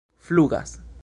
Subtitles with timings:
[0.25, 0.81] flugas